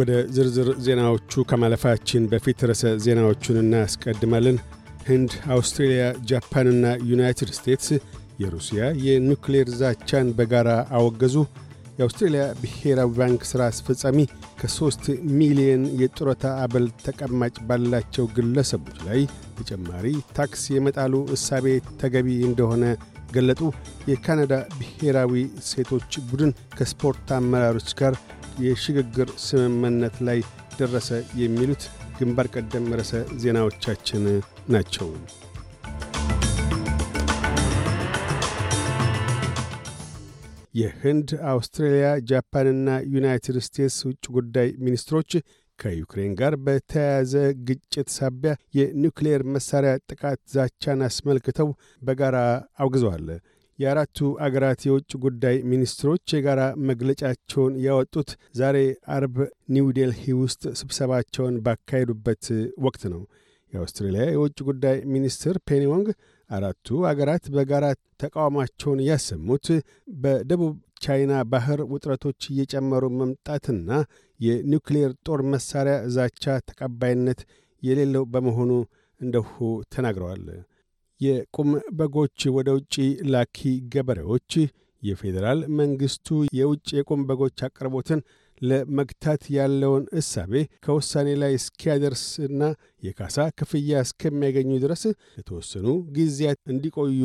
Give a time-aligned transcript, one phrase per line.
[0.00, 4.56] ወደ ዝርዝር ዜናዎቹ ከማለፋችን በፊት ርዕሰ ዜናዎቹን እናስቀድማለን።
[5.06, 7.88] ህንድ፣ አውስትሬልያ፣ ጃፓንና ዩናይትድ ስቴትስ
[8.40, 10.68] የሩሲያ የኑክሌር ዛቻን በጋራ
[10.98, 11.34] አወገዙ።
[11.98, 14.18] የአውስትሬልያ ብሔራዊ ባንክ ሥራ አስፈጻሚ
[14.60, 15.04] ከሦስት
[15.38, 19.20] ሚሊየን የጡረታ አበል ተቀማጭ ባላቸው ግለሰቦች ላይ
[19.58, 21.66] ተጨማሪ ታክስ የመጣሉ እሳቤ
[22.02, 22.84] ተገቢ እንደሆነ
[23.34, 23.60] ገለጡ።
[24.10, 25.34] የካናዳ ብሔራዊ
[25.66, 28.14] ሴቶች ቡድን ከስፖርት አመራሮች ጋር
[28.58, 30.40] የሽግግር ስምምነት ላይ
[30.78, 31.10] ደረሰ።
[31.40, 31.84] የሚሉት
[32.18, 34.24] ግንባር ቀደም ርዕሰ ዜናዎቻችን
[34.68, 35.08] ናቸው።
[40.74, 45.32] የህንድ፣ አውስትራሊያ፣ ጃፓንና ዩናይትድ ስቴትስ ውጭ ጉዳይ ሚኒስትሮች
[45.78, 47.32] ከዩክሬን ጋር በተያያዘ
[47.68, 51.68] ግጭት ሳቢያ የኒውክሌር መሣሪያ ጥቃት ዛቻን አስመልክተው
[52.02, 52.36] በጋራ
[52.78, 53.26] አውግዘዋል።
[53.80, 58.76] የአራቱ አገራት የውጭ ጉዳይ ሚኒስትሮች የጋራ መግለጫቸውን ያወጡት ዛሬ
[59.16, 59.36] አርብ
[59.74, 62.44] ኒውዴልሂ ውስጥ ስብሰባቸውን ባካሄዱበት
[62.86, 63.22] ወቅት ነው።
[63.72, 66.08] የአውስትሬልያ የውጭ ጉዳይ ሚኒስትር ፔኒ ወንግ
[66.50, 67.86] አራቱ አገራት በጋራ
[68.22, 69.66] ተቃውሟቸውን ያሰሙት
[70.16, 70.72] በደቡብ
[71.04, 73.90] ቻይና ባህር ውጥረቶች እየጨመሩ መምጣትና
[74.40, 77.40] የኒውክሌር ጦር መሣሪያ ዛቻ ተቀባይነት
[77.82, 78.72] የሌለው በመሆኑ
[79.20, 79.54] እንደሁ
[79.94, 80.44] ተናግረዋል።
[81.20, 82.94] የቁም በጎች ወደ ውጭ
[83.32, 83.58] ላኪ
[83.94, 84.52] ገበሬዎች
[85.02, 88.20] የፌዴራል መንግሥቱ የውጭ የቁም በጎች አቅርቦትን
[88.62, 90.52] ለመግታት ያለውን እሳቤ
[90.84, 92.62] ከውሳኔ ላይ እስኪያደርስና
[93.06, 95.02] የካሳ ክፍያ እስከሚያገኙ ድረስ
[95.38, 97.22] የተወሰኑ ጊዜያት እንዲቆዩ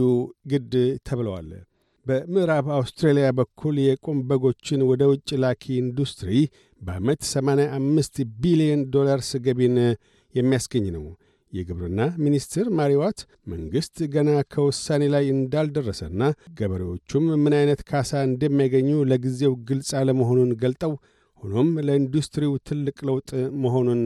[0.52, 0.74] ግድ
[1.08, 1.50] ተብለዋል።
[2.06, 6.32] በምዕራብ አውስትራሊያ በኩል የቁም በጎችን ወደ ውጭ ላኪ ኢንዱስትሪ
[6.82, 9.78] በዓመት 85 ቢሊዮን ዶላርስ ገቢን
[10.36, 11.06] የሚያስገኝ ነው።
[11.56, 16.22] የግብርና ሚኒስትር ማሪዋት መንግሥት ገና ከውሳኔ ላይ እንዳልደረሰና
[16.60, 20.94] ገበሬዎቹም ምን አይነት ካሳ እንደሚያገኙ ለጊዜው ግልጽ አለመሆኑን ገልጠው
[21.44, 23.30] ሆኖም ለኢንዱስትሪው ትልቅ ለውጥ
[23.64, 24.04] መሆኑን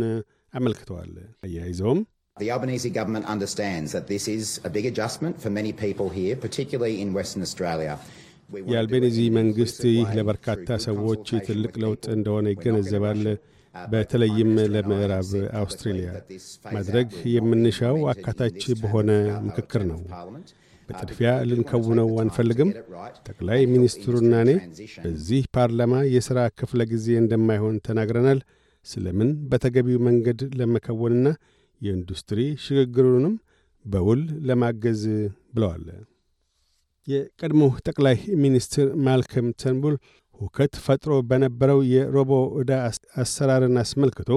[0.54, 1.12] አመልክተዋል።
[1.46, 2.02] አያይዘውም
[2.38, 6.96] The Albanese government understands that this is a big adjustment for many people here, particularly
[7.02, 7.94] in Western Australia.
[8.70, 13.20] የአልቤኒዚ መንግሥት ይህ ለበርካታ ሰዎች ትልቅ ለውጥ እንደሆነ ይገነዘባል።
[13.76, 16.10] በተለይም ለምዕራብ አውስትሬልያ
[16.74, 19.10] ማድረግ የምንሻው አካታች በሆነ
[19.48, 20.00] ምክክር ነው።
[20.90, 22.70] በጥድፊያ ልንከውነው አንፈልግም።
[23.28, 24.52] ጠቅላይ ሚኒስትሩና እኔ
[25.04, 28.40] በዚህ ፓርላማ የሥራ ክፍለ ጊዜ እንደማይሆን ተናግረናል።
[28.88, 31.28] ስለምን በተገቢው መንገድ ለመከወንና
[31.82, 33.36] የኢንዱስትሪ ሽግግሩንም
[33.86, 35.04] በውል ለማገዝ
[35.56, 35.86] ብለዋል።
[37.08, 39.96] የቀድሞ ጠቅላይ ሚኒስትር ማልከም ተንቡል
[40.40, 42.72] ሁከት ፈጥሮ በነበረው የሮቦ ዕዳ
[43.22, 44.30] አሰራርን አስመልክቶ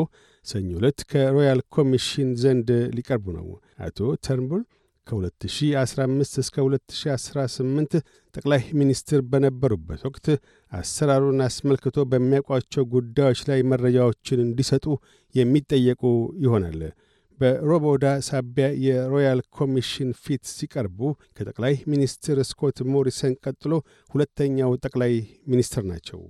[0.46, 3.46] ሰኞ ዕለት ከሮያል ኮሚሽን ዘንድ ሊቀርቡ ነው።
[3.86, 4.62] አቶ ተርንቡል
[5.06, 7.94] ከ2015 እስከ 2018
[8.34, 10.26] ጠቅላይ ሚኒስትር በነበሩበት ወቅት
[10.72, 14.86] አሰራሩን አስመልክቶ በሚያውቋቸው ጉዳዮች ላይ መረጃዎችን እንዲሰጡ
[15.34, 16.02] የሚጠየቁ
[16.44, 16.80] ይሆናል።
[17.38, 20.98] በ Robodebt ሳቢያ የ Royal ኮሚሽን ፊት ሲቀርቡ
[21.36, 23.72] ከጠቅላይ ሚኒስትር ስኮት ሞሪሰን ቀጥሎ
[24.10, 25.14] ሁለተኛው ጠቅላይ
[25.52, 26.20] ሚኒስትር ናቸው።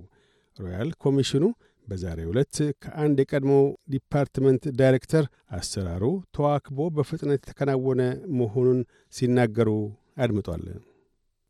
[0.59, 1.43] Royal ኮሚሽኑ
[1.87, 3.53] በዛሬው ዕለት ከአንድ የቀድሞ
[3.93, 5.25] department ዳይሬክተር
[5.57, 6.03] አሰራሩ
[6.35, 8.01] ተዋክቦ በፍጥነት የተከናወነ
[8.39, 8.79] መሆኑን
[9.13, 9.69] ሲናገሩ
[10.17, 10.63] አድምጧል።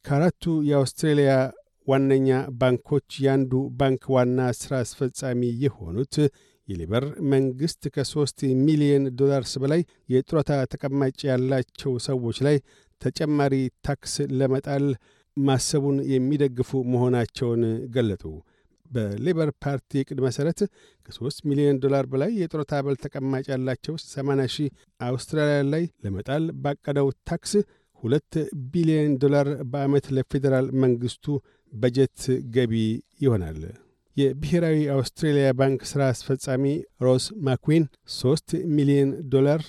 [0.06, 1.34] ከአራቱ የአውስትሬልያ
[1.88, 6.16] ዋነኛ ባንኮች የአንዱ ባንክ ዋና ሥራ አስፈጻሚ የሆኑት
[6.68, 9.82] የሌበር መንግሥት ከሦስት ሚሊዮን ዶላርስ በላይ
[10.14, 12.58] የጡረታ ተቀማጭ ያላቸው ሰዎች ላይ
[13.02, 13.56] ተጨማሪ
[13.88, 14.86] ታክስ ለመጣል
[15.38, 17.64] ማሰቡን የሚደግፉ መሆናቸውን
[17.96, 18.24] ገለጡ።
[18.86, 20.60] በሌበር ፓርቲ ዕቅድ መሠረት
[21.08, 24.70] ከ3 ሚሊዮን ዶላር በላይ የጡረታ አበል ተቀማጭ ያላቸው 80 ሺህ
[25.02, 27.54] አውስትራሊያ ላይ ለመጣል ባቀደው ታክስ
[28.04, 28.34] ሁለት
[28.72, 31.26] ቢሊዮን ዶላር በዓመት ለፌዴራል መንግሥቱ
[31.74, 32.22] በጀት
[32.56, 32.74] ገቢ
[33.22, 33.60] ይሆናል።
[34.18, 36.66] የብሔራዊ አውስትሬልያ ባንክ ሥራ አስፈጻሚ
[37.02, 37.86] ሮስ ማክዊን
[38.18, 39.62] ሦስት ሚሊዮን ዶላር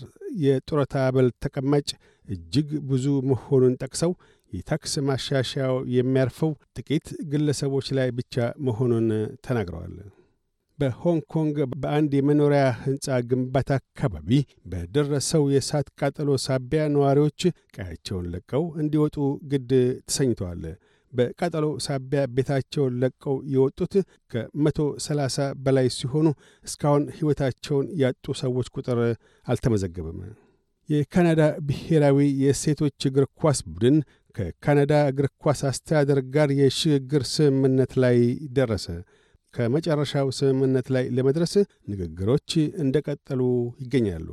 [0.42, 1.88] የጡረታ አበል ተቀማጭ
[2.28, 4.12] እጅግ ብዙ መሆኑን ጠቅሰው
[4.52, 8.34] የታክስ ማሻሻያው የሚያርፈው ጥቂት ግለሰቦች ላይ ብቻ
[8.66, 9.08] መሆኑን
[9.46, 9.96] ተናግረዋል።
[10.78, 14.30] በሆንግ ኮንግ በአንድ የመኖሪያ ሕንፃ ግንባታ አካባቢ
[14.70, 17.40] በደረሰው የእሳት ቃጠሎ ሳቢያ ነዋሪዎች
[17.76, 19.16] ቀያቸውን ለቀው እንዲወጡ
[19.52, 19.70] ግድ
[20.08, 20.64] ተሰኝተዋል።
[21.14, 23.94] በቃጠሎ ሳቢያ ቤታቸውን ለቀው የወጡት
[24.32, 26.26] ከመቶ ሰላሳ በላይ ሲሆኑ
[26.64, 29.00] እስካሁን ሕይወታቸውን ያጡ ሰዎች ቁጥር
[29.46, 30.18] አልተመዘገበም።
[30.88, 33.96] የካናዳ ብሔራዊ የሴቶች እግር ኳስ ቡድን
[34.36, 38.18] ከካናዳ እግር ኳስ አስተዳደር ጋር የሽግግር ስምምነት ላይ
[38.56, 38.86] ደረሰ።
[39.54, 41.52] ከመጨረሻው ስምምነት ላይ ለመድረስ
[41.90, 42.50] ንግግሮች
[42.84, 43.40] እንደቀጠሉ
[43.82, 44.28] ይገኛሉ።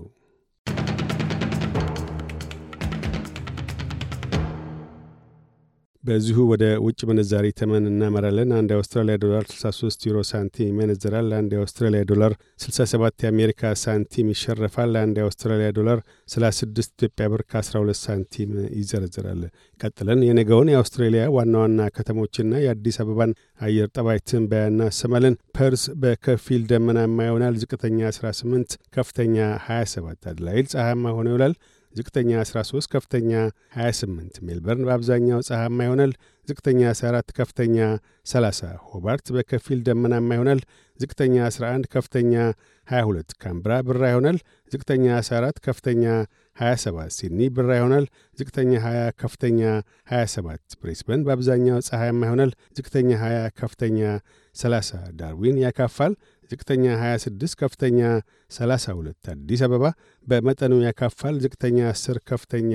[6.04, 12.02] በዚሁ ወደ ውጭ ምንዛሪ ተመን እናመራለን። አንድ የአውስትራሊያ ዶላር 63 ዩሮ ሳንቲም ይመነዘራል። አንድ የአውስትራሊያ
[12.12, 12.34] ዶላር
[12.64, 16.00] 67 የአሜሪካ ሳንቲም ይሸረፋል። አንድ የአውስትራሊያ ዶላር
[16.30, 19.44] 36 ኢትዮጵያ ብር ከ12 ሳንቲም ይዘረዝራል።
[19.82, 27.28] ቀጥለን የነገውን የአውስትሬሊያ ዋና ዋና ከተሞችና የአዲስ አበባን አየር ጠባይ ትንበያ እናሰማለን። ፐርስ በከፊል ደመናማ
[27.28, 29.38] ይሆናል። ዝቅተኛ 18፣ ከፍተኛ
[29.68, 31.56] 27። አድላይድ ፀሐያማ ሆኖ ይውላል።
[31.94, 33.32] ዝቅተኛ 13 ከፍተኛ
[33.78, 36.12] 28። ሜልበርን በአብዛኛው ፀሐያማ ይሆናል።
[36.48, 37.78] ዝቅተኛ 14 ከፍተኛ
[38.26, 40.62] 30። ሆባርት በከፊል ደመናማ ይሆናል።
[41.00, 42.34] ዝቅተኛ 11 ከፍተኛ
[42.88, 44.38] 22። ካምብራ ብራ ይሆናል።
[44.72, 46.04] ዝቅተኛ 14 ከፍተኛ
[46.58, 48.06] 27። ሲድኒ ብራ ይሆናል።
[48.40, 49.62] ዝቅተኛ 20 ከፍተኛ
[50.14, 54.00] 27። ብሬስበን በአብዛኛው ፀሐያማ ይሆናል። ዝቅተኛ 20 ከፍተኛ
[54.56, 56.14] 30። ዳርዊን ያካፋል።
[56.52, 58.00] ዝቅተኛ 26 ከፍተኛ
[58.52, 59.84] 32። አዲስ አበባ
[60.28, 62.74] በመጠኑ ያካፋል። ዝቅተኛ 10 ከፍተኛ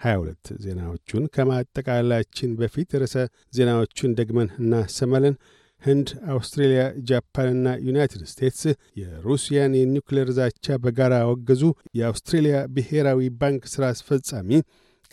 [0.00, 3.16] 22። ዜናዎቹን ከማጠቃላችን በፊት ርዕሰ
[3.56, 5.36] ዜናዎቹን ደግመን እናሰማለን።
[5.82, 8.62] ህንድ፣ አውስትሬልያ፣ ጃፓንና ዩናይትድ ስቴትስ
[9.00, 11.62] የሩሲያን የኒውክሌር ዛቻ በጋራ አወገዙ።
[11.98, 14.50] የአውስትሬልያ ብሔራዊ ባንክ ሥራ አስፈጻሚ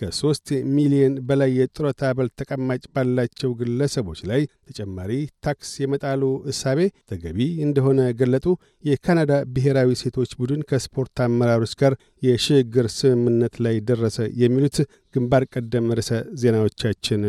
[0.01, 5.12] ከሦስት ሚሊዮን በላይ የጡረታ አበል ተቀማጭ ባላቸው ግለሰቦች ላይ ተጨማሪ
[5.45, 6.21] ታክስ የመጣሉ
[6.51, 6.80] እሳቤ
[7.12, 8.45] ተገቢ እንደሆነ ገለጡ።
[8.83, 14.80] የካናዳ ብሔራዊ ሴቶች ቡድን ከስፖርት አመራሮች ጋር የሽግግር ስምምነት ላይ ደረሰ። የሚሉት
[15.15, 16.12] ግንባር ቀደም ርዕሰ
[16.42, 17.24] ዜናዎቻችን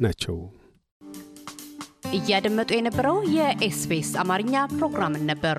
[0.00, 0.38] ናቸው።
[2.16, 5.58] እያደመጡ የነበረው የኤስቢኤስ አማርኛ ፕሮግራምን ነበር።